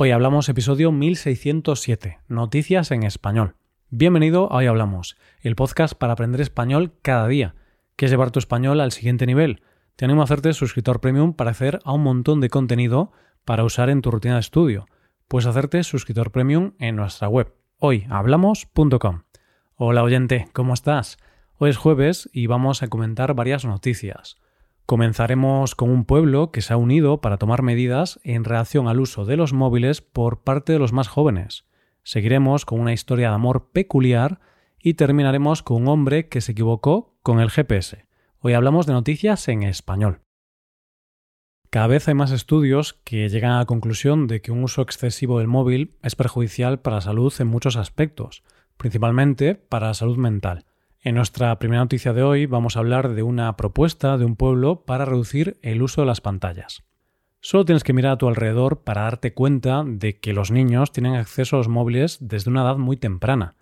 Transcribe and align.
Hoy 0.00 0.12
hablamos 0.12 0.48
episodio 0.48 0.92
1607, 0.92 2.20
Noticias 2.28 2.92
en 2.92 3.02
Español. 3.02 3.56
Bienvenido 3.90 4.44
a 4.52 4.58
Hoy 4.58 4.66
Hablamos, 4.66 5.16
el 5.40 5.56
podcast 5.56 5.94
para 5.94 6.12
aprender 6.12 6.40
español 6.40 6.92
cada 7.02 7.26
día. 7.26 7.56
¿Quieres 7.96 8.12
llevar 8.12 8.30
tu 8.30 8.38
español 8.38 8.80
al 8.80 8.92
siguiente 8.92 9.26
nivel? 9.26 9.60
Te 9.96 10.04
animo 10.04 10.20
a 10.20 10.24
hacerte 10.24 10.52
suscriptor 10.52 11.00
premium 11.00 11.32
para 11.32 11.50
hacer 11.50 11.80
a 11.84 11.92
un 11.94 12.04
montón 12.04 12.40
de 12.40 12.48
contenido 12.48 13.10
para 13.44 13.64
usar 13.64 13.90
en 13.90 14.00
tu 14.00 14.12
rutina 14.12 14.34
de 14.34 14.40
estudio. 14.40 14.86
Puedes 15.26 15.48
hacerte 15.48 15.82
suscriptor 15.82 16.30
premium 16.30 16.74
en 16.78 16.94
nuestra 16.94 17.26
web, 17.26 17.52
hoyhablamos.com. 17.78 19.22
Hola 19.74 20.04
oyente, 20.04 20.46
¿cómo 20.52 20.74
estás? 20.74 21.18
Hoy 21.56 21.70
es 21.70 21.76
jueves 21.76 22.30
y 22.32 22.46
vamos 22.46 22.84
a 22.84 22.86
comentar 22.86 23.34
varias 23.34 23.64
noticias. 23.64 24.36
Comenzaremos 24.88 25.74
con 25.74 25.90
un 25.90 26.06
pueblo 26.06 26.50
que 26.50 26.62
se 26.62 26.72
ha 26.72 26.78
unido 26.78 27.20
para 27.20 27.36
tomar 27.36 27.60
medidas 27.60 28.18
en 28.24 28.42
relación 28.42 28.88
al 28.88 29.00
uso 29.00 29.26
de 29.26 29.36
los 29.36 29.52
móviles 29.52 30.00
por 30.00 30.44
parte 30.44 30.72
de 30.72 30.78
los 30.78 30.94
más 30.94 31.08
jóvenes. 31.08 31.66
Seguiremos 32.04 32.64
con 32.64 32.80
una 32.80 32.94
historia 32.94 33.28
de 33.28 33.34
amor 33.34 33.68
peculiar 33.70 34.40
y 34.82 34.94
terminaremos 34.94 35.62
con 35.62 35.82
un 35.82 35.88
hombre 35.88 36.30
que 36.30 36.40
se 36.40 36.52
equivocó 36.52 37.18
con 37.22 37.38
el 37.38 37.50
GPS. 37.50 38.06
Hoy 38.38 38.54
hablamos 38.54 38.86
de 38.86 38.94
noticias 38.94 39.46
en 39.48 39.62
español. 39.62 40.22
Cada 41.68 41.88
vez 41.88 42.08
hay 42.08 42.14
más 42.14 42.30
estudios 42.30 42.94
que 43.04 43.28
llegan 43.28 43.50
a 43.50 43.58
la 43.58 43.66
conclusión 43.66 44.26
de 44.26 44.40
que 44.40 44.52
un 44.52 44.62
uso 44.62 44.80
excesivo 44.80 45.38
del 45.40 45.48
móvil 45.48 45.98
es 46.02 46.16
perjudicial 46.16 46.80
para 46.80 46.96
la 46.96 47.02
salud 47.02 47.34
en 47.40 47.48
muchos 47.48 47.76
aspectos, 47.76 48.42
principalmente 48.78 49.54
para 49.54 49.88
la 49.88 49.94
salud 49.94 50.16
mental. 50.16 50.64
En 51.00 51.14
nuestra 51.14 51.56
primera 51.60 51.82
noticia 51.82 52.12
de 52.12 52.24
hoy 52.24 52.46
vamos 52.46 52.76
a 52.76 52.80
hablar 52.80 53.14
de 53.14 53.22
una 53.22 53.56
propuesta 53.56 54.18
de 54.18 54.24
un 54.24 54.34
pueblo 54.34 54.84
para 54.84 55.04
reducir 55.04 55.56
el 55.62 55.80
uso 55.80 56.00
de 56.00 56.08
las 56.08 56.20
pantallas. 56.20 56.82
Solo 57.40 57.64
tienes 57.64 57.84
que 57.84 57.92
mirar 57.92 58.12
a 58.12 58.18
tu 58.18 58.26
alrededor 58.26 58.82
para 58.82 59.02
darte 59.02 59.32
cuenta 59.32 59.84
de 59.86 60.18
que 60.18 60.32
los 60.32 60.50
niños 60.50 60.90
tienen 60.90 61.14
acceso 61.14 61.54
a 61.54 61.60
los 61.60 61.68
móviles 61.68 62.18
desde 62.20 62.50
una 62.50 62.62
edad 62.62 62.78
muy 62.78 62.96
temprana. 62.96 63.54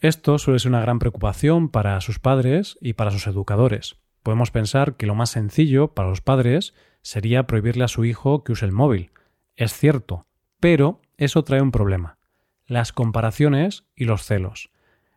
Esto 0.00 0.38
suele 0.38 0.58
ser 0.58 0.70
una 0.70 0.82
gran 0.82 0.98
preocupación 0.98 1.70
para 1.70 1.98
sus 2.02 2.18
padres 2.18 2.76
y 2.82 2.92
para 2.92 3.10
sus 3.10 3.26
educadores. 3.26 3.96
Podemos 4.22 4.50
pensar 4.50 4.96
que 4.96 5.06
lo 5.06 5.14
más 5.14 5.30
sencillo 5.30 5.94
para 5.94 6.10
los 6.10 6.20
padres 6.20 6.74
sería 7.00 7.46
prohibirle 7.46 7.84
a 7.84 7.88
su 7.88 8.04
hijo 8.04 8.44
que 8.44 8.52
use 8.52 8.66
el 8.66 8.72
móvil. 8.72 9.12
Es 9.56 9.72
cierto, 9.72 10.26
pero 10.60 11.00
eso 11.16 11.42
trae 11.42 11.62
un 11.62 11.72
problema. 11.72 12.18
Las 12.66 12.92
comparaciones 12.92 13.86
y 13.96 14.04
los 14.04 14.24
celos. 14.24 14.71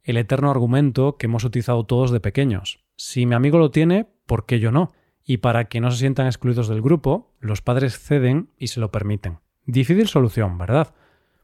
El 0.05 0.15
eterno 0.15 0.49
argumento 0.49 1.17
que 1.17 1.25
hemos 1.25 1.43
utilizado 1.43 1.83
todos 1.83 2.11
de 2.11 2.21
pequeños. 2.21 2.79
Si 2.95 3.25
mi 3.25 3.35
amigo 3.35 3.57
lo 3.57 3.71
tiene, 3.71 4.07
¿por 4.25 4.45
qué 4.45 4.59
yo 4.59 4.71
no? 4.71 4.93
y 5.25 5.37
para 5.37 5.65
que 5.65 5.81
no 5.81 5.91
se 5.91 5.97
sientan 5.97 6.27
excluidos 6.27 6.67
del 6.67 6.81
grupo, 6.81 7.33
los 7.39 7.61
padres 7.61 7.97
ceden 7.97 8.51
y 8.57 8.67
se 8.67 8.79
lo 8.79 8.91
permiten. 8.91 9.39
Difícil 9.65 10.07
solución, 10.07 10.57
¿verdad? 10.59 10.93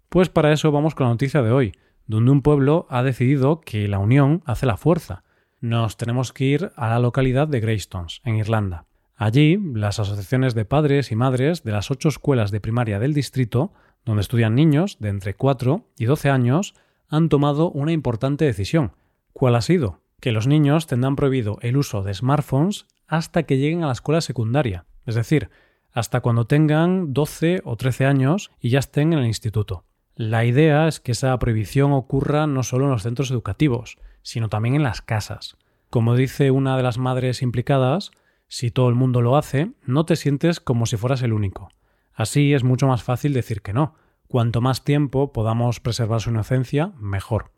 Pues 0.08 0.30
para 0.30 0.54
eso 0.54 0.72
vamos 0.72 0.94
con 0.94 1.08
la 1.08 1.14
noticia 1.14 1.42
de 1.42 1.52
hoy, 1.52 1.72
donde 2.06 2.32
un 2.32 2.44
pueblo 2.44 2.86
ha 2.90 3.02
decidido 3.02 3.62
que 3.62 3.88
la 3.88 3.98
unión 3.98 4.44
hace 4.46 4.68
la 4.68 4.78
fuerza. 4.78 5.24
Nos 5.60 5.98
tenemos 5.98 6.32
que 6.32 6.46
ir 6.46 6.72
a 6.76 6.90
la 6.90 7.00
localidad 7.00 7.48
de 7.48 7.60
Greystones, 7.60 8.22
en 8.24 8.36
Irlanda. 8.36 8.86
Allí, 9.16 9.58
las 9.74 10.00
asociaciones 10.00 10.54
de 10.54 10.66
padres 10.66 11.12
y 11.12 11.16
madres 11.16 11.64
de 11.64 11.72
las 11.72 11.90
ocho 11.90 12.10
escuelas 12.10 12.52
de 12.52 12.62
primaria 12.62 13.00
del 13.00 13.14
distrito, 13.14 13.74
donde 14.06 14.22
estudian 14.22 14.56
niños 14.56 14.98
de 15.00 15.10
entre 15.10 15.36
4 15.36 15.88
y 15.98 16.06
12 16.06 16.30
años, 16.30 16.76
han 17.12 17.30
tomado 17.30 17.70
una 17.70 17.92
importante 17.92 18.46
decisión. 18.46 18.94
¿Cuál 19.34 19.56
ha 19.56 19.62
sido? 19.62 20.00
Que 20.20 20.32
los 20.32 20.48
niños 20.48 20.88
tendrán 20.88 21.16
prohibido 21.16 21.60
el 21.62 21.78
uso 21.78 22.02
de 22.02 22.14
smartphones 22.14 22.88
hasta 23.06 23.44
que 23.44 23.58
lleguen 23.58 23.84
a 23.84 23.88
la 23.88 23.94
escuela 23.94 24.22
secundaria, 24.22 24.86
es 25.06 25.16
decir, 25.16 25.50
hasta 25.92 26.22
cuando 26.22 26.48
tengan 26.48 27.14
12 27.14 27.62
o 27.66 27.76
13 27.76 28.06
años 28.06 28.52
y 28.60 28.70
ya 28.70 28.80
estén 28.80 29.12
en 29.14 29.20
el 29.20 29.26
instituto. 29.26 29.84
La 30.16 30.46
idea 30.46 30.88
es 30.88 31.00
que 31.00 31.12
esa 31.12 31.38
prohibición 31.38 31.92
ocurra 31.92 32.48
no 32.48 32.64
solo 32.64 32.86
en 32.86 32.92
los 32.92 33.04
centros 33.04 33.30
educativos, 33.30 33.98
sino 34.22 34.48
también 34.48 34.76
en 34.76 34.84
las 34.84 35.02
casas. 35.02 35.58
Como 35.90 36.16
dice 36.16 36.52
una 36.52 36.78
de 36.78 36.84
las 36.84 36.98
madres 36.98 37.42
implicadas, 37.42 38.12
si 38.48 38.72
todo 38.72 38.88
el 38.88 38.96
mundo 38.96 39.22
lo 39.22 39.36
hace, 39.36 39.72
no 39.86 40.06
te 40.06 40.16
sientes 40.16 40.62
como 40.62 40.86
si 40.86 40.96
fueras 40.96 41.22
el 41.24 41.34
único. 41.34 41.70
Así 42.14 42.54
es 42.54 42.64
mucho 42.64 42.88
más 42.88 43.04
fácil 43.04 43.34
decir 43.34 43.62
que 43.62 43.74
no. 43.74 43.96
Cuanto 44.32 44.62
más 44.62 44.86
tiempo 44.86 45.34
podamos 45.34 45.82
preservar 45.82 46.22
su 46.22 46.30
inocencia, 46.30 46.94
mejor. 46.98 47.52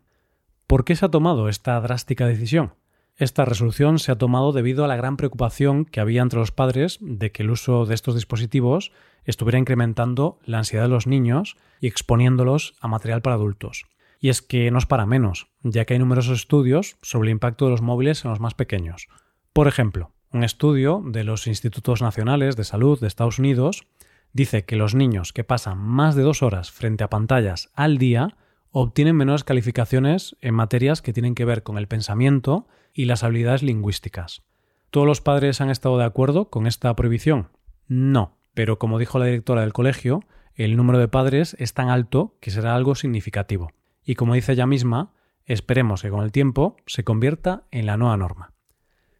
¿Por 0.66 0.84
qué 0.84 0.96
se 0.96 1.06
ha 1.06 1.08
tomado 1.08 1.48
esta 1.48 1.80
drástica 1.80 2.26
decisión? 2.26 2.74
Esta 3.16 3.44
resolución 3.44 4.00
se 4.00 4.10
ha 4.10 4.18
tomado 4.18 4.50
debido 4.50 4.84
a 4.84 4.88
la 4.88 4.96
gran 4.96 5.16
preocupación 5.16 5.84
que 5.84 6.00
había 6.00 6.20
entre 6.20 6.40
los 6.40 6.50
padres 6.50 6.98
de 7.00 7.30
que 7.30 7.44
el 7.44 7.52
uso 7.52 7.86
de 7.86 7.94
estos 7.94 8.16
dispositivos 8.16 8.90
estuviera 9.22 9.60
incrementando 9.60 10.40
la 10.46 10.58
ansiedad 10.58 10.86
de 10.86 10.88
los 10.88 11.06
niños 11.06 11.56
y 11.80 11.86
exponiéndolos 11.86 12.74
a 12.80 12.88
material 12.88 13.22
para 13.22 13.36
adultos. 13.36 13.84
Y 14.18 14.30
es 14.30 14.42
que 14.42 14.68
no 14.72 14.78
es 14.78 14.86
para 14.86 15.06
menos, 15.06 15.46
ya 15.62 15.84
que 15.84 15.94
hay 15.94 16.00
numerosos 16.00 16.40
estudios 16.40 16.96
sobre 17.02 17.28
el 17.28 17.34
impacto 17.34 17.66
de 17.66 17.70
los 17.70 17.82
móviles 17.82 18.24
en 18.24 18.32
los 18.32 18.40
más 18.40 18.54
pequeños. 18.54 19.06
Por 19.52 19.68
ejemplo, 19.68 20.10
un 20.32 20.42
estudio 20.42 21.04
de 21.06 21.22
los 21.22 21.46
Institutos 21.46 22.02
Nacionales 22.02 22.56
de 22.56 22.64
Salud 22.64 22.98
de 22.98 23.06
Estados 23.06 23.38
Unidos 23.38 23.86
dice 24.34 24.64
que 24.66 24.76
los 24.76 24.94
niños 24.94 25.32
que 25.32 25.44
pasan 25.44 25.78
más 25.78 26.14
de 26.14 26.22
dos 26.22 26.42
horas 26.42 26.70
frente 26.70 27.04
a 27.04 27.08
pantallas 27.08 27.70
al 27.74 27.96
día 27.96 28.36
obtienen 28.70 29.16
menores 29.16 29.44
calificaciones 29.44 30.36
en 30.42 30.54
materias 30.54 31.00
que 31.00 31.14
tienen 31.14 31.34
que 31.34 31.46
ver 31.46 31.62
con 31.62 31.78
el 31.78 31.88
pensamiento 31.88 32.66
y 32.92 33.06
las 33.06 33.22
habilidades 33.24 33.62
lingüísticas. 33.62 34.42
¿Todos 34.90 35.06
los 35.06 35.20
padres 35.20 35.60
han 35.60 35.70
estado 35.70 35.96
de 35.96 36.04
acuerdo 36.04 36.50
con 36.50 36.66
esta 36.66 36.94
prohibición? 36.94 37.50
No, 37.86 38.36
pero 38.52 38.78
como 38.78 38.98
dijo 38.98 39.18
la 39.18 39.26
directora 39.26 39.62
del 39.62 39.72
colegio, 39.72 40.20
el 40.54 40.76
número 40.76 40.98
de 40.98 41.08
padres 41.08 41.56
es 41.58 41.72
tan 41.72 41.88
alto 41.88 42.36
que 42.40 42.50
será 42.50 42.74
algo 42.74 42.94
significativo. 42.94 43.70
Y 44.04 44.16
como 44.16 44.34
dice 44.34 44.52
ella 44.52 44.66
misma, 44.66 45.12
esperemos 45.46 46.02
que 46.02 46.10
con 46.10 46.24
el 46.24 46.32
tiempo 46.32 46.76
se 46.86 47.04
convierta 47.04 47.64
en 47.70 47.86
la 47.86 47.96
nueva 47.96 48.16
norma. 48.16 48.52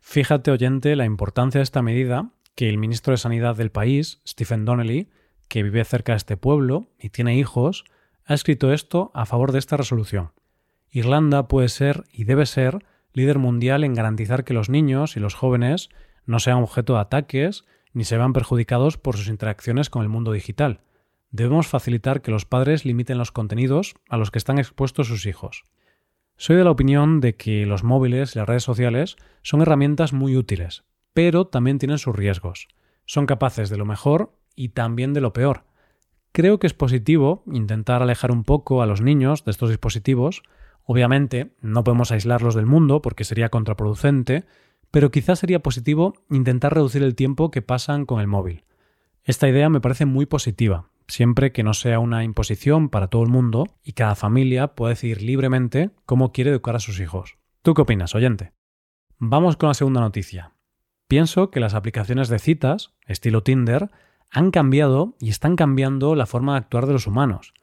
Fíjate, 0.01 0.51
oyente, 0.51 0.97
la 0.97 1.07
importancia 1.07 1.61
de 1.61 1.63
esta 1.63 1.83
medida 1.83 2.31
que 2.55 2.69
el 2.69 2.79
ministro 2.79 3.13
de 3.13 3.19
Sanidad 3.19 3.57
del 3.57 3.71
país, 3.71 4.21
Stephen 4.27 4.65
Donnelly, 4.65 5.09
que 5.49 5.63
vive 5.63 5.85
cerca 5.85 6.13
de 6.13 6.19
este 6.19 6.37
pueblo 6.37 6.89
y 6.99 7.11
tiene 7.11 7.37
hijos, 7.37 7.85
ha 8.25 8.35
escrito 8.35 8.73
esto 8.73 9.11
a 9.15 9.27
favor 9.27 9.53
de 9.53 9.59
esta 9.59 9.77
resolución. 9.77 10.33
Irlanda 10.91 11.49
puede 11.49 11.69
ser 11.69 12.05
y 12.13 12.25
debe 12.25 12.47
ser 12.47 12.85
líder 13.13 13.39
mundial 13.39 13.85
en 13.85 13.95
garantizar 13.95 14.45
que 14.45 14.55
los 14.55 14.69
niños 14.69 15.17
y 15.17 15.21
los 15.21 15.35
jóvenes 15.35 15.89
no 16.27 16.39
sean 16.39 16.59
objeto 16.59 16.95
de 16.95 17.01
ataques 17.01 17.65
ni 17.93 18.05
se 18.05 18.17
vean 18.17 18.33
perjudicados 18.33 18.99
por 18.99 19.17
sus 19.17 19.29
interacciones 19.29 19.91
con 19.91 20.03
el 20.03 20.09
mundo 20.09 20.33
digital. 20.33 20.81
Debemos 21.31 21.67
facilitar 21.67 22.23
que 22.23 22.31
los 22.31 22.45
padres 22.45 22.85
limiten 22.85 23.19
los 23.19 23.33
contenidos 23.33 23.95
a 24.09 24.17
los 24.17 24.31
que 24.31 24.39
están 24.39 24.59
expuestos 24.59 25.09
sus 25.09 25.27
hijos. 25.27 25.65
Soy 26.37 26.57
de 26.57 26.65
la 26.65 26.71
opinión 26.71 27.21
de 27.21 27.37
que 27.37 27.67
los 27.67 27.85
móviles 27.85 28.35
y 28.35 28.39
las 28.39 28.49
redes 28.49 28.65
sociales 28.65 29.17
son 29.43 29.63
herramientas 29.63 30.13
muy 30.13 30.37
útiles, 30.37 30.85
pero 31.15 31.47
también 31.47 31.79
tienen 31.79 31.99
sus 31.99 32.15
riesgos. 32.15 32.69
Son 33.07 33.25
capaces 33.25 33.71
de 33.71 33.79
lo 33.79 33.87
mejor 33.87 34.37
y 34.55 34.71
también 34.71 35.15
de 35.15 35.23
lo 35.23 35.33
peor. 35.33 35.65
Creo 36.33 36.59
que 36.59 36.67
es 36.67 36.75
positivo 36.75 37.43
intentar 37.47 38.03
alejar 38.03 38.31
un 38.31 38.45
poco 38.45 38.83
a 38.83 38.87
los 38.87 39.01
niños 39.01 39.45
de 39.45 39.53
estos 39.53 39.71
dispositivos 39.71 40.43
Obviamente, 40.85 41.55
no 41.61 41.83
podemos 41.83 42.13
aislarlos 42.13 42.55
del 42.55 42.67
mundo 42.67 43.01
porque 43.01 43.25
sería 43.25 43.49
contraproducente, 43.49 44.45
pero 44.91 45.11
quizás 45.11 45.39
sería 45.39 45.61
positivo 45.61 46.15
intentar 46.31 46.75
reducir 46.75 47.03
el 47.03 47.15
tiempo 47.15 47.51
que 47.51 47.63
pasan 47.63 48.05
con 48.05 48.21
el 48.21 48.27
móvil. 48.27 48.65
Esta 49.25 49.49
idea 49.49 49.71
me 49.71 49.81
parece 49.81 50.05
muy 50.05 50.27
positiva, 50.27 50.91
siempre 51.09 51.53
que 51.53 51.63
no 51.63 51.73
sea 51.73 51.99
una 51.99 52.23
imposición 52.23 52.91
para 52.91 53.09
todo 53.09 53.23
el 53.23 53.31
mundo 53.31 53.67
y 53.83 53.93
cada 53.93 54.15
familia 54.15 54.75
pueda 54.75 54.91
decidir 54.91 55.23
libremente 55.23 55.91
cómo 56.05 56.33
quiere 56.33 56.51
educar 56.51 56.77
a 56.77 56.81
sus 56.81 57.01
hijos. 57.01 57.39
¿Tú 57.63 57.73
qué 57.73 57.83
opinas, 57.83 58.15
oyente? 58.15 58.53
Vamos 59.19 59.57
con 59.57 59.69
la 59.69 59.75
segunda 59.75 60.01
noticia. 60.01 60.54
Pienso 61.09 61.51
que 61.51 61.61
las 61.61 61.75
aplicaciones 61.75 62.29
de 62.29 62.39
citas, 62.39 62.93
estilo 63.07 63.43
Tinder, 63.43 63.91
han 64.31 64.51
cambiado 64.51 65.15
y 65.21 65.31
están 65.31 65.57
cambiando 65.57 66.15
la 66.15 66.27
forma 66.27 66.53
de 66.53 66.59
actuar 66.59 66.87
de 66.87 66.93
los 66.93 67.07
humanos 67.07 67.55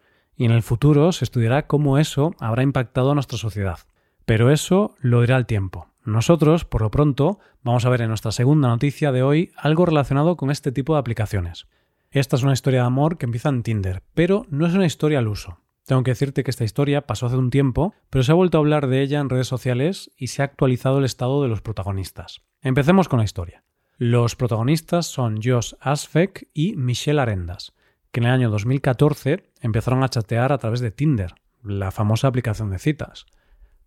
y 0.41 0.46
en 0.46 0.52
el 0.52 0.63
futuro 0.63 1.12
se 1.12 1.24
estudiará 1.24 1.68
cómo 1.68 2.00
eso 2.00 2.33
habrá 2.39 2.63
impactado 2.63 3.12
a 3.12 3.13
nuestra 3.13 3.38
sociedad. 3.38 3.77
Pero 4.25 4.50
eso 4.50 4.95
lo 5.00 5.21
dirá 5.21 5.38
el 5.38 5.45
tiempo. 5.45 5.89
Nosotros, 6.04 6.66
por 6.66 6.81
lo 6.81 6.89
pronto, 6.89 7.38
vamos 7.62 7.86
a 7.86 7.89
ver 7.89 8.01
en 8.01 8.07
nuestra 8.07 8.31
segunda 8.31 8.69
noticia 8.69 9.12
de 9.12 9.21
hoy 9.21 9.51
algo 9.56 9.86
relacionado 9.86 10.38
con 10.38 10.50
este 10.50 10.71
tipo 10.71 10.94
de 10.94 11.00
aplicaciones. 11.00 11.68
Esta 12.10 12.38
es 12.38 12.44
una 12.44 12.54
historia 12.54 12.81
de 12.81 12.88
amor 12.88 13.19
que 13.19 13.27
empieza 13.27 13.50
en 13.50 13.62
Tinder, 13.62 14.01
pero 14.16 14.48
no 14.50 14.66
es 14.66 14.74
una 14.74 14.88
historia 14.88 15.19
al 15.19 15.27
uso. 15.27 15.60
Tengo 15.86 16.04
que 16.04 16.12
decirte 16.12 16.44
que 16.44 16.51
esta 16.51 16.63
historia 16.63 17.07
pasó 17.07 17.25
hace 17.25 17.38
un 17.38 17.50
tiempo, 17.50 17.94
pero 18.10 18.24
se 18.24 18.31
ha 18.31 18.36
vuelto 18.36 18.57
a 18.57 18.62
hablar 18.62 18.88
de 18.88 19.01
ella 19.01 19.19
en 19.19 19.30
redes 19.30 19.48
sociales 19.48 20.12
y 20.18 20.28
se 20.28 20.42
ha 20.42 20.45
actualizado 20.45 21.00
el 21.00 21.06
estado 21.06 21.42
de 21.42 21.50
los 21.50 21.62
protagonistas. 21.62 22.42
Empecemos 22.62 23.10
con 23.10 23.19
la 23.19 23.25
historia. 23.25 23.63
Los 23.98 24.36
protagonistas 24.36 25.06
son 25.06 25.39
Josh 25.44 25.74
Asfek 25.80 26.50
y 26.54 26.75
Michelle 26.75 27.22
Arendas 27.22 27.74
que 28.12 28.19
en 28.19 28.25
el 28.25 28.31
año 28.31 28.50
2014 28.50 29.44
empezaron 29.62 30.04
a 30.04 30.10
chatear 30.10 30.51
a 30.51 30.57
través 30.57 30.81
de 30.81 30.92
Tinder, 30.92 31.36
la 31.63 31.92
famosa 31.92 32.28
aplicación 32.28 32.69
de 32.69 32.80
citas. 32.80 33.25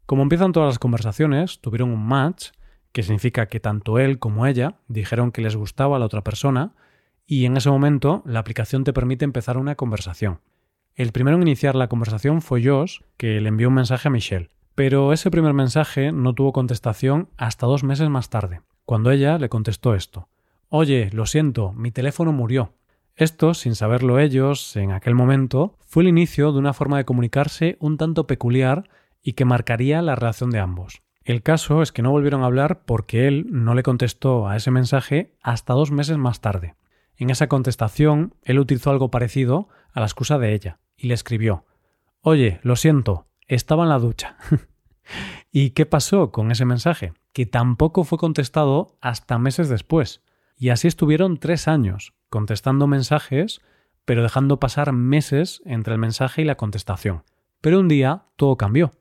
Como 0.07 0.23
empiezan 0.23 0.53
todas 0.53 0.69
las 0.69 0.79
conversaciones, 0.79 1.61
tuvieron 1.61 1.91
un 1.91 2.05
match, 2.05 2.51
que 2.93 3.03
significa 3.03 3.47
que 3.47 3.61
tanto 3.61 3.99
él 3.99 4.19
como 4.19 4.47
ella 4.47 4.77
dijeron 4.89 5.33
que 5.33 5.43
les 5.43 5.57
gustaba 5.57 5.97
a 5.97 5.99
la 5.99 6.07
otra 6.07 6.23
persona, 6.23 6.75
y 7.27 7.45
en 7.47 7.57
ese 7.57 7.71
momento 7.71 8.23
la 8.25 8.41
aplicación 8.41 8.85
te 8.85 8.93
permite 8.93 9.25
empezar 9.25 9.59
una 9.59 9.75
conversación. 9.75 10.41
El 10.97 11.11
primero 11.11 11.37
en 11.37 11.43
iniciar 11.43 11.75
la 11.75 11.89
conversación 11.89 12.41
fue 12.41 12.65
Josh, 12.65 13.01
que 13.17 13.41
le 13.41 13.49
envió 13.49 13.67
un 13.67 13.75
mensaje 13.75 14.07
a 14.07 14.13
Michelle. 14.13 14.51
Pero 14.77 15.13
ese 15.13 15.29
primer 15.29 15.53
mensaje 15.53 16.13
no 16.13 16.35
tuvo 16.35 16.53
contestación 16.53 17.29
hasta 17.37 17.67
dos 17.67 17.83
meses 17.83 18.09
más 18.11 18.31
tarde, 18.31 18.61
cuando 18.85 19.11
ella 19.11 19.39
le 19.39 19.49
contestó 19.49 19.97
esto. 19.97 20.29
Oye, 20.69 21.11
lo 21.13 21.27
siento, 21.27 21.73
mi 21.73 21.91
teléfono 21.91 22.33
murió. 22.33 22.75
Esto, 23.17 23.55
sin 23.55 23.75
saberlo 23.75 24.21
ellos, 24.21 24.77
en 24.77 24.93
aquel 24.93 25.17
momento, 25.17 25.77
fue 25.85 26.05
el 26.05 26.09
inicio 26.11 26.53
de 26.53 26.61
una 26.61 26.73
forma 26.73 26.97
de 26.99 27.05
comunicarse 27.05 27.77
un 27.81 27.97
tanto 27.97 28.29
peculiar 28.29 28.89
y 29.21 29.33
que 29.33 29.45
marcaría 29.45 30.01
la 30.01 30.15
relación 30.15 30.51
de 30.51 30.61
ambos. 30.61 31.03
El 31.25 31.43
caso 31.43 31.83
es 31.83 31.91
que 31.91 32.03
no 32.03 32.13
volvieron 32.13 32.43
a 32.45 32.47
hablar 32.47 32.85
porque 32.85 33.27
él 33.27 33.47
no 33.51 33.75
le 33.75 33.83
contestó 33.83 34.47
a 34.47 34.55
ese 34.55 34.71
mensaje 34.71 35.35
hasta 35.43 35.75
dos 35.75 35.91
meses 35.91 36.19
más 36.19 36.41
tarde. 36.41 36.77
En 37.17 37.31
esa 37.31 37.49
contestación, 37.49 38.35
él 38.43 38.61
utilizó 38.61 38.91
algo 38.91 39.11
parecido 39.11 39.69
a 39.93 39.99
la 39.99 40.07
excusa 40.07 40.39
de 40.39 40.55
ella 40.55 40.79
le 41.05 41.15
escribió 41.15 41.65
Oye, 42.21 42.59
lo 42.63 42.77
siento, 42.77 43.27
estaba 43.49 43.85
en 43.85 43.91
la 43.91 43.99
ducha. 43.99 44.37
¿Y 45.53 45.71
qué 45.71 45.87
pasó 45.87 46.33
con 46.33 46.51
ese 46.51 46.65
mensaje? 46.65 47.13
Que 47.33 47.47
tampoco 47.47 48.05
fue 48.05 48.19
contestado 48.19 48.97
hasta 49.01 49.39
meses 49.39 49.69
después. 49.69 50.23
Y 50.57 50.71
así 50.71 50.89
estuvieron 50.89 51.39
tres 51.39 51.69
años, 51.69 52.15
contestando 52.31 52.87
mensajes, 52.87 53.61
pero 54.05 54.23
dejando 54.23 54.59
pasar 54.59 54.93
meses 54.93 55.63
entre 55.65 55.95
el 55.95 56.01
mensaje 56.01 56.43
y 56.43 56.45
la 56.45 56.57
contestación. 56.57 57.25
Pero 57.61 57.81
un 57.81 57.89
día 57.89 58.25
todo 58.37 58.57
cambió. 58.57 58.93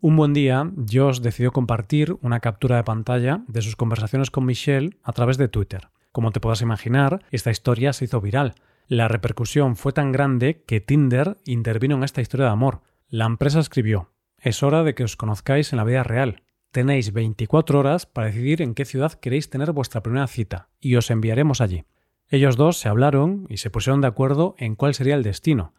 Un 0.00 0.16
buen 0.16 0.32
día, 0.32 0.70
Josh 0.90 1.20
decidió 1.20 1.52
compartir 1.52 2.16
una 2.22 2.40
captura 2.40 2.76
de 2.76 2.84
pantalla 2.84 3.42
de 3.48 3.62
sus 3.62 3.76
conversaciones 3.76 4.30
con 4.30 4.46
Michelle 4.46 4.96
a 5.02 5.12
través 5.12 5.36
de 5.36 5.48
Twitter. 5.48 5.88
Como 6.12 6.32
te 6.32 6.40
puedas 6.40 6.62
imaginar, 6.62 7.22
esta 7.30 7.50
historia 7.50 7.92
se 7.92 8.06
hizo 8.06 8.20
viral. 8.20 8.54
La 8.90 9.06
repercusión 9.06 9.76
fue 9.76 9.92
tan 9.92 10.10
grande 10.10 10.64
que 10.66 10.80
Tinder 10.80 11.36
intervino 11.44 11.94
en 11.94 12.02
esta 12.02 12.22
historia 12.22 12.46
de 12.46 12.52
amor. 12.52 12.82
La 13.08 13.24
empresa 13.24 13.60
escribió, 13.60 14.10
es 14.36 14.64
hora 14.64 14.82
de 14.82 14.96
que 14.96 15.04
os 15.04 15.14
conozcáis 15.14 15.72
en 15.72 15.76
la 15.76 15.84
vida 15.84 16.02
real. 16.02 16.42
Tenéis 16.72 17.12
24 17.12 17.78
horas 17.78 18.06
para 18.06 18.26
decidir 18.26 18.62
en 18.62 18.74
qué 18.74 18.84
ciudad 18.84 19.12
queréis 19.12 19.48
tener 19.48 19.70
vuestra 19.70 20.02
primera 20.02 20.26
cita, 20.26 20.70
y 20.80 20.96
os 20.96 21.08
enviaremos 21.12 21.60
allí. 21.60 21.84
Ellos 22.26 22.56
dos 22.56 22.78
se 22.78 22.88
hablaron 22.88 23.46
y 23.48 23.58
se 23.58 23.70
pusieron 23.70 24.00
de 24.00 24.08
acuerdo 24.08 24.56
en 24.58 24.74
cuál 24.74 24.92
sería 24.94 25.14
el 25.14 25.22
destino, 25.22 25.72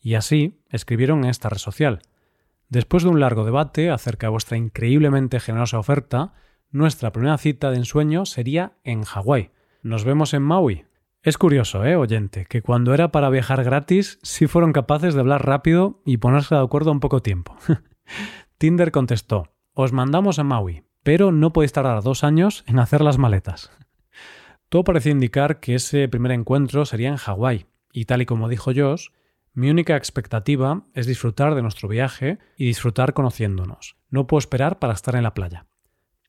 y 0.00 0.14
así 0.14 0.62
escribieron 0.70 1.24
en 1.24 1.28
esta 1.28 1.50
red 1.50 1.58
social. 1.58 2.00
Después 2.70 3.02
de 3.02 3.10
un 3.10 3.20
largo 3.20 3.44
debate 3.44 3.90
acerca 3.90 4.28
de 4.28 4.30
vuestra 4.30 4.56
increíblemente 4.56 5.38
generosa 5.38 5.78
oferta, 5.78 6.32
nuestra 6.70 7.12
primera 7.12 7.36
cita 7.36 7.70
de 7.70 7.76
ensueño 7.76 8.24
sería 8.24 8.78
en 8.84 9.02
Hawái. 9.02 9.50
Nos 9.82 10.04
vemos 10.04 10.32
en 10.32 10.42
Maui. 10.44 10.86
Es 11.24 11.38
curioso, 11.38 11.86
¿eh, 11.86 11.96
oyente? 11.96 12.44
Que 12.44 12.60
cuando 12.60 12.92
era 12.92 13.10
para 13.10 13.30
viajar 13.30 13.64
gratis, 13.64 14.18
sí 14.22 14.46
fueron 14.46 14.74
capaces 14.74 15.14
de 15.14 15.20
hablar 15.20 15.46
rápido 15.46 16.02
y 16.04 16.18
ponerse 16.18 16.54
de 16.54 16.60
acuerdo 16.60 16.92
en 16.92 17.00
poco 17.00 17.22
tiempo. 17.22 17.56
Tinder 18.58 18.92
contestó, 18.92 19.54
os 19.72 19.90
mandamos 19.90 20.38
a 20.38 20.44
Maui, 20.44 20.84
pero 21.02 21.32
no 21.32 21.54
podéis 21.54 21.72
tardar 21.72 22.02
dos 22.02 22.24
años 22.24 22.62
en 22.66 22.78
hacer 22.78 23.00
las 23.00 23.16
maletas. 23.16 23.70
Todo 24.68 24.84
parecía 24.84 25.12
indicar 25.12 25.60
que 25.60 25.76
ese 25.76 26.06
primer 26.08 26.32
encuentro 26.32 26.84
sería 26.84 27.08
en 27.08 27.16
Hawái, 27.16 27.68
y 27.90 28.04
tal 28.04 28.20
y 28.20 28.26
como 28.26 28.50
dijo 28.50 28.72
Josh, 28.76 29.08
mi 29.54 29.70
única 29.70 29.96
expectativa 29.96 30.82
es 30.92 31.06
disfrutar 31.06 31.54
de 31.54 31.62
nuestro 31.62 31.88
viaje 31.88 32.38
y 32.58 32.66
disfrutar 32.66 33.14
conociéndonos. 33.14 33.96
No 34.10 34.26
puedo 34.26 34.40
esperar 34.40 34.78
para 34.78 34.92
estar 34.92 35.16
en 35.16 35.22
la 35.22 35.32
playa. 35.32 35.64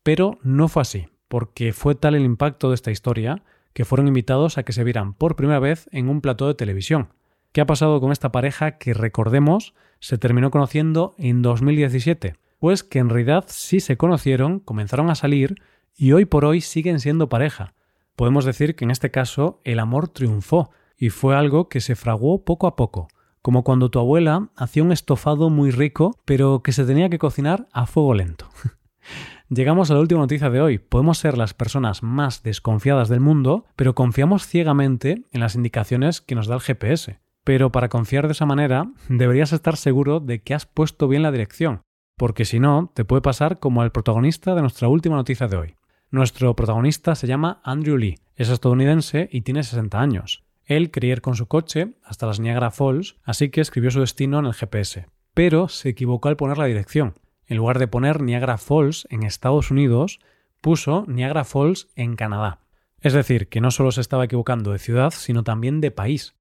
Pero 0.04 0.40
no 0.42 0.70
fue 0.70 0.84
así, 0.84 1.10
porque 1.28 1.74
fue 1.74 1.96
tal 1.96 2.16
el 2.16 2.24
impacto 2.24 2.70
de 2.70 2.76
esta 2.76 2.92
historia 2.92 3.44
que 3.76 3.86
fueron 3.86 4.08
invitados 4.08 4.58
a 4.58 4.64
que 4.64 4.74
se 4.74 4.84
vieran 4.84 5.14
por 5.14 5.36
primera 5.36 5.60
vez 5.60 5.88
en 5.92 6.10
un 6.10 6.22
plató 6.22 6.48
de 6.48 6.56
televisión. 6.56 7.10
¿Qué 7.52 7.62
ha 7.62 7.68
pasado 7.68 8.02
con 8.02 8.12
esta 8.12 8.32
pareja 8.32 8.80
que, 8.80 8.96
recordemos, 8.96 9.76
se 10.00 10.18
terminó 10.18 10.50
conociendo 10.50 11.14
en 11.20 11.44
2017? 11.44 12.38
pues 12.60 12.84
que 12.84 13.00
en 13.00 13.10
realidad 13.10 13.46
sí 13.48 13.80
se 13.80 13.98
conocieron, 13.98 14.60
comenzaron 14.60 15.12
a 15.12 15.16
salir 15.16 15.62
y 15.96 16.14
hoy 16.14 16.26
por 16.26 16.46
hoy 16.46 16.62
siguen 16.62 17.00
siendo 17.00 17.30
pareja. 17.30 17.74
Podemos 18.16 18.46
decir 18.46 18.76
que 18.76 18.86
en 18.86 18.90
este 18.92 19.12
caso 19.12 19.62
el 19.64 19.80
amor 19.80 20.08
triunfó 20.08 20.72
y 20.98 21.10
fue 21.10 21.36
algo 21.36 21.70
que 21.70 21.82
se 21.82 21.96
fraguó 21.96 22.44
poco 22.44 22.68
a 22.68 22.76
poco, 22.76 23.08
como 23.42 23.64
cuando 23.64 23.92
tu 23.92 24.00
abuela 24.00 24.50
hacía 24.56 24.84
un 24.84 24.92
estofado 24.92 25.50
muy 25.50 25.70
rico 25.70 26.20
pero 26.26 26.64
que 26.64 26.72
se 26.72 26.86
tenía 26.86 27.10
que 27.10 27.20
cocinar 27.20 27.68
a 27.72 27.86
fuego 27.86 28.14
lento. 28.14 28.50
Llegamos 29.50 29.92
a 29.92 29.94
la 29.94 30.00
última 30.00 30.22
noticia 30.22 30.50
de 30.50 30.60
hoy. 30.60 30.80
Podemos 30.80 31.20
ser 31.20 31.38
las 31.38 31.54
personas 31.54 32.02
más 32.02 32.42
desconfiadas 32.42 33.10
del 33.10 33.20
mundo, 33.20 33.66
pero 33.76 33.94
confiamos 33.94 34.48
ciegamente 34.48 35.24
en 35.32 35.40
las 35.40 35.54
indicaciones 35.54 36.20
que 36.20 36.34
nos 36.34 36.48
da 36.48 36.56
el 36.56 36.62
GPS. 36.62 37.20
Pero 37.44 37.72
para 37.72 37.90
confiar 37.90 38.26
de 38.26 38.32
esa 38.32 38.48
manera, 38.48 38.92
deberías 39.08 39.54
estar 39.54 39.78
seguro 39.78 40.20
de 40.20 40.42
que 40.42 40.56
has 40.56 40.66
puesto 40.66 41.08
bien 41.08 41.22
la 41.22 41.32
dirección, 41.32 41.82
porque 42.18 42.44
si 42.44 42.60
no, 42.60 42.92
te 42.96 43.06
puede 43.06 43.22
pasar 43.22 43.60
como 43.60 43.84
al 43.84 43.92
protagonista 43.92 44.56
de 44.56 44.62
nuestra 44.62 44.88
última 44.88 45.16
noticia 45.16 45.48
de 45.48 45.58
hoy. 45.58 45.76
Nuestro 46.10 46.56
protagonista 46.56 47.14
se 47.14 47.28
llama 47.28 47.62
Andrew 47.64 47.98
Lee, 47.98 48.18
es 48.36 48.50
estadounidense 48.50 49.30
y 49.32 49.42
tiene 49.42 49.62
60 49.62 50.02
años. 50.02 50.44
Él 50.64 50.90
quería 50.90 51.14
ir 51.14 51.22
con 51.22 51.36
su 51.36 51.46
coche 51.46 51.94
hasta 52.04 52.26
las 52.26 52.40
Niagara 52.40 52.72
Falls, 52.72 53.18
así 53.24 53.50
que 53.50 53.62
escribió 53.62 53.92
su 53.92 54.00
destino 54.00 54.40
en 54.40 54.48
el 54.48 54.56
GPS. 54.56 55.06
Pero 55.36 55.68
se 55.68 55.90
equivocó 55.90 56.30
al 56.30 56.38
poner 56.38 56.58
la 56.58 56.66
dirección. 56.66 57.14
En 57.48 57.58
lugar 57.58 57.80
de 57.80 57.88
poner 57.88 58.22
Niagara 58.22 58.58
Falls 58.58 59.08
en 59.10 59.24
Estados 59.24 59.72
Unidos, 59.72 60.20
puso 60.62 61.06
Niagara 61.08 61.44
Falls 61.44 61.88
en 61.96 62.16
Canadá. 62.16 62.60
Es 63.00 63.14
decir, 63.14 63.50
que 63.50 63.62
no 63.62 63.70
solo 63.70 63.92
se 63.92 64.02
estaba 64.02 64.26
equivocando 64.26 64.72
de 64.72 64.80
ciudad, 64.80 65.12
sino 65.12 65.44
también 65.44 65.80
de 65.80 65.92
país. 65.92 66.36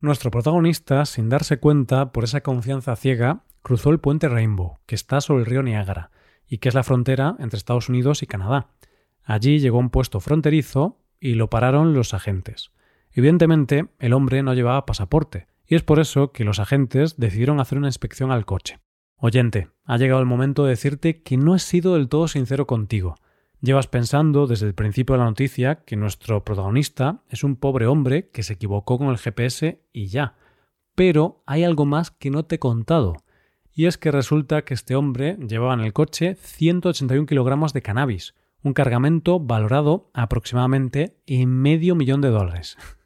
Nuestro 0.00 0.30
protagonista, 0.30 1.04
sin 1.04 1.28
darse 1.28 1.58
cuenta 1.58 2.12
por 2.12 2.24
esa 2.24 2.40
confianza 2.40 2.96
ciega, 2.96 3.44
cruzó 3.62 3.90
el 3.90 4.00
puente 4.00 4.28
Rainbow, 4.28 4.78
que 4.86 4.94
está 4.94 5.20
sobre 5.20 5.40
el 5.40 5.46
río 5.46 5.62
Niágara, 5.62 6.10
y 6.46 6.58
que 6.58 6.68
es 6.68 6.74
la 6.74 6.82
frontera 6.82 7.36
entre 7.38 7.56
Estados 7.56 7.88
Unidos 7.88 8.22
y 8.22 8.26
Canadá. 8.26 8.68
Allí 9.22 9.58
llegó 9.58 9.76
a 9.76 9.80
un 9.80 9.90
puesto 9.90 10.20
fronterizo 10.20 10.98
y 11.20 11.34
lo 11.34 11.50
pararon 11.50 11.94
los 11.94 12.14
agentes. 12.14 12.72
Evidentemente, 13.12 13.88
el 13.98 14.12
hombre 14.12 14.42
no 14.42 14.54
llevaba 14.54 14.86
pasaporte, 14.86 15.46
y 15.66 15.74
es 15.74 15.82
por 15.82 16.00
eso 16.00 16.32
que 16.32 16.44
los 16.44 16.58
agentes 16.58 17.16
decidieron 17.16 17.60
hacer 17.60 17.78
una 17.78 17.88
inspección 17.88 18.30
al 18.30 18.46
coche. 18.46 18.80
Oyente, 19.18 19.68
ha 19.84 19.96
llegado 19.96 20.20
el 20.20 20.26
momento 20.26 20.64
de 20.64 20.70
decirte 20.70 21.22
que 21.22 21.36
no 21.36 21.56
he 21.56 21.58
sido 21.58 21.94
del 21.94 22.08
todo 22.08 22.28
sincero 22.28 22.66
contigo. 22.66 23.16
Llevas 23.60 23.88
pensando 23.88 24.46
desde 24.46 24.66
el 24.66 24.74
principio 24.74 25.14
de 25.14 25.18
la 25.18 25.24
noticia 25.24 25.82
que 25.84 25.96
nuestro 25.96 26.44
protagonista 26.44 27.22
es 27.28 27.42
un 27.42 27.56
pobre 27.56 27.86
hombre 27.86 28.30
que 28.30 28.44
se 28.44 28.52
equivocó 28.52 28.96
con 28.96 29.08
el 29.08 29.18
GPS 29.18 29.82
y 29.92 30.06
ya. 30.06 30.36
Pero 30.94 31.42
hay 31.46 31.64
algo 31.64 31.84
más 31.84 32.12
que 32.12 32.30
no 32.30 32.44
te 32.44 32.56
he 32.56 32.58
contado 32.60 33.16
y 33.78 33.86
es 33.86 33.96
que 33.96 34.10
resulta 34.10 34.62
que 34.62 34.74
este 34.74 34.96
hombre 34.96 35.36
llevaba 35.36 35.74
en 35.74 35.80
el 35.80 35.92
coche 35.92 36.34
181 36.34 37.26
kilogramos 37.26 37.72
de 37.72 37.80
cannabis, 37.80 38.34
un 38.62 38.72
cargamento 38.72 39.38
valorado 39.38 40.10
aproximadamente 40.14 41.16
en 41.26 41.48
medio 41.50 41.94
millón 41.94 42.20
de 42.20 42.30
dólares. 42.30 42.76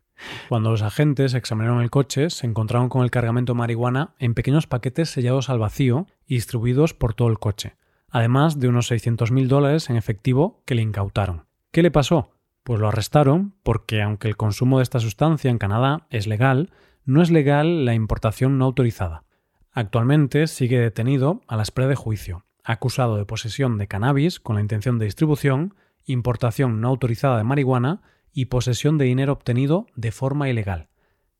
Cuando 0.48 0.70
los 0.70 0.82
agentes 0.82 1.34
examinaron 1.34 1.82
el 1.82 1.90
coche, 1.90 2.30
se 2.30 2.46
encontraron 2.46 2.88
con 2.88 3.02
el 3.02 3.10
cargamento 3.10 3.52
de 3.52 3.58
marihuana 3.58 4.14
en 4.18 4.34
pequeños 4.34 4.66
paquetes 4.66 5.10
sellados 5.10 5.50
al 5.50 5.58
vacío 5.58 6.06
y 6.26 6.34
distribuidos 6.34 6.94
por 6.94 7.14
todo 7.14 7.28
el 7.28 7.38
coche, 7.38 7.76
además 8.10 8.58
de 8.60 8.68
unos 8.68 8.90
600.000 8.90 9.46
dólares 9.46 9.90
en 9.90 9.96
efectivo 9.96 10.62
que 10.64 10.74
le 10.74 10.82
incautaron. 10.82 11.44
¿Qué 11.70 11.82
le 11.82 11.90
pasó? 11.90 12.32
Pues 12.62 12.80
lo 12.80 12.88
arrestaron 12.88 13.54
porque, 13.62 14.02
aunque 14.02 14.28
el 14.28 14.36
consumo 14.36 14.78
de 14.78 14.84
esta 14.84 15.00
sustancia 15.00 15.50
en 15.50 15.58
Canadá 15.58 16.06
es 16.10 16.26
legal, 16.26 16.70
no 17.04 17.22
es 17.22 17.30
legal 17.30 17.84
la 17.84 17.94
importación 17.94 18.58
no 18.58 18.66
autorizada. 18.66 19.24
Actualmente 19.72 20.46
sigue 20.46 20.78
detenido 20.78 21.40
a 21.48 21.56
la 21.56 21.62
espera 21.62 21.88
de 21.88 21.96
juicio, 21.96 22.44
acusado 22.62 23.16
de 23.16 23.24
posesión 23.24 23.78
de 23.78 23.88
cannabis 23.88 24.38
con 24.38 24.56
la 24.56 24.62
intención 24.62 24.98
de 24.98 25.06
distribución, 25.06 25.74
importación 26.04 26.80
no 26.80 26.88
autorizada 26.88 27.38
de 27.38 27.44
marihuana 27.44 28.02
y 28.32 28.46
posesión 28.46 28.98
de 28.98 29.04
dinero 29.04 29.32
obtenido 29.32 29.86
de 29.94 30.12
forma 30.12 30.48
ilegal. 30.48 30.88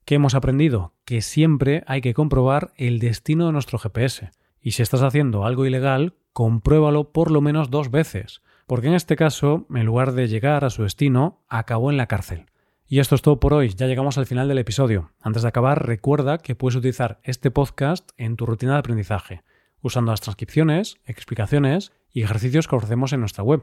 ¿Qué 0.05 0.17
hemos 0.17 0.35
aprendido? 0.35 0.95
Que 1.05 1.23
siempre 1.23 1.85
hay 1.87 2.01
que 2.01 2.15
comprobar 2.15 2.73
el 2.77 2.99
destino 2.99 3.47
de 3.47 3.53
nuestro 3.53 3.79
GPS. 3.79 4.31
Y 4.61 4.73
si 4.73 4.83
estás 4.83 5.03
haciendo 5.03 5.45
algo 5.45 5.67
ilegal, 5.67 6.15
compruébalo 6.33 7.13
por 7.13 7.31
lo 7.31 7.41
menos 7.41 7.71
dos 7.71 7.91
veces, 7.91 8.43
porque 8.67 8.89
en 8.89 8.95
este 8.95 9.17
caso, 9.17 9.67
en 9.71 9.87
lugar 9.87 10.13
de 10.13 10.29
llegar 10.29 10.65
a 10.65 10.71
su 10.71 10.83
destino, 10.83 11.45
acabó 11.49 11.91
en 11.91 11.97
la 11.97 12.07
cárcel. 12.07 12.47
Y 12.87 12.99
esto 12.99 13.15
es 13.15 13.23
todo 13.23 13.41
por 13.41 13.55
hoy, 13.55 13.71
ya 13.71 13.87
llegamos 13.87 14.19
al 14.19 14.27
final 14.27 14.49
del 14.49 14.59
episodio. 14.59 15.13
Antes 15.21 15.43
de 15.43 15.49
acabar, 15.49 15.87
recuerda 15.87 16.39
que 16.39 16.55
puedes 16.55 16.77
utilizar 16.77 17.21
este 17.23 17.51
podcast 17.51 18.11
en 18.17 18.37
tu 18.37 18.45
rutina 18.45 18.73
de 18.73 18.79
aprendizaje, 18.81 19.43
usando 19.81 20.11
las 20.11 20.21
transcripciones, 20.21 20.99
explicaciones 21.07 21.93
y 22.11 22.23
ejercicios 22.23 22.69
que 22.69 22.77
ofrecemos 22.77 23.13
en 23.13 23.21
nuestra 23.21 23.45
web. 23.45 23.63